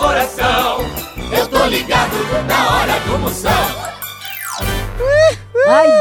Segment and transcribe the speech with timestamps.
[0.00, 0.78] coração,
[1.30, 2.16] eu tô ligado
[2.48, 3.52] na hora do Moção.
[5.68, 5.99] Aí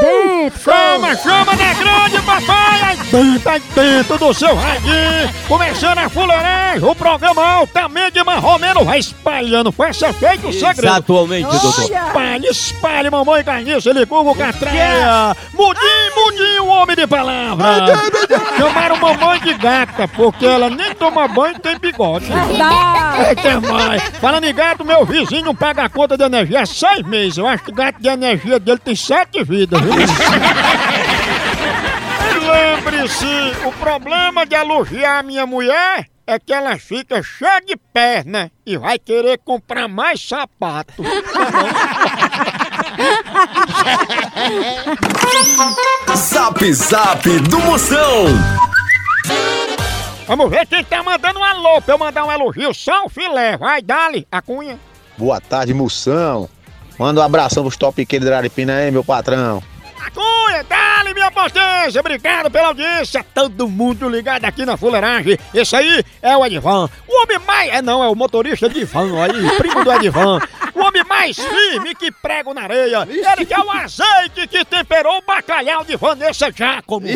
[0.64, 2.98] Chama, chama na grande, papai!
[3.12, 5.34] Aí dentro, do seu radinho!
[5.48, 9.72] Começando a fuleiragem, o programa altamente marromeno vai espalhando.
[9.72, 10.86] Foi esse efeito o segredo.
[10.86, 11.84] Exatamente, doutor.
[11.84, 15.36] Espalhe, espalhe, mamãe carniça, ele Google Catreia.
[15.54, 17.66] Mudinho, mudinho, homem de palavra.
[18.58, 22.28] Chamaram mamãe de gata, porque ela nem toma banho e tem bigode.
[23.28, 24.00] Eita, mãe.
[24.22, 27.38] Falando em gato, meu vizinho paga a conta de energia há seis meses.
[27.38, 29.94] Eu acho que o gato de energia dele tem sete vidas, viu?
[32.52, 33.26] Lembre-se,
[33.66, 38.78] o problema de elogiar a minha mulher é que ela fica cheia de perna e
[38.78, 40.94] vai querer comprar mais sapato.
[46.16, 48.26] Zap Zap do Moção.
[50.28, 52.74] Vamos ver quem tá mandando um alô pra eu mandar um elogio.
[52.74, 53.58] Só um filé.
[53.58, 54.80] Vai, dali, a cunha.
[55.18, 56.48] Boa tarde, Moção.
[57.00, 59.64] Manda um abração pros topiqueiros de Araripina aí, meu patrão.
[61.90, 62.00] Potência.
[62.00, 63.26] Obrigado pela audiência.
[63.34, 65.38] Todo mundo ligado aqui na fuleiragem.
[65.54, 66.90] Esse aí é o Edvan.
[67.08, 67.74] O homem mais...
[67.74, 70.40] É não, é o motorista de van aí, primo do Edvan.
[70.76, 73.08] O homem mais firme que prego na areia.
[73.10, 77.08] Ele que é o azeite que temperou o bacalhau de Vanessa Giacomo.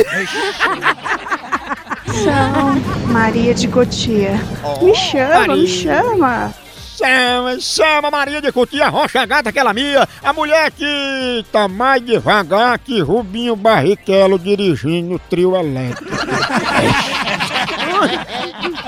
[2.05, 4.39] São Maria de Cotia.
[4.81, 5.55] me chama, Maria.
[5.55, 6.62] me chama.
[7.03, 12.79] Chama, chama Maria de Cutia Rocha Gata, aquela minha, a mulher que tá mais devagar
[12.79, 16.15] que Rubinho Barrichello dirigindo o trio elétrico.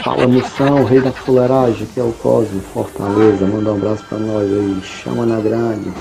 [0.01, 4.49] Fala Moção, rei da fuleiragem, que é o Cosmo, Fortaleza, manda um abraço pra nós
[4.49, 5.93] aí, chama na grande.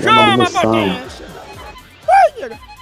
[0.00, 1.26] Chama, potência!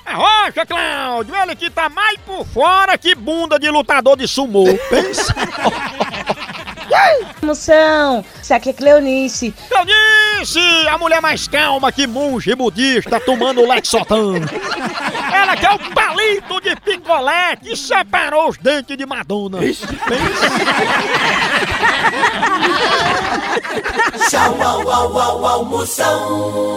[0.04, 4.66] A Rocha, Cláudio, ele que tá mais por fora que bunda de lutador de sumô,
[4.88, 5.34] pensa?
[7.46, 9.54] Moção, isso aqui é Cleonice.
[10.40, 10.58] Disse,
[10.88, 14.40] a mulher mais calma que monge budista tomando Lexotan.
[15.32, 19.58] Ela que é o palito de picolé que separou os dentes de Madonna.
[24.28, 26.76] Tchau, au, au, au, au, Moção.